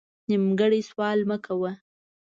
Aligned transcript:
نیمګړی 0.27 0.81
سوال 0.89 1.19
مه 1.29 1.37
کوه 1.45 1.71